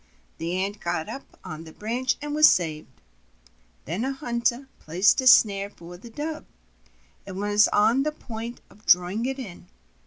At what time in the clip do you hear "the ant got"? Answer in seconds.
0.39-1.07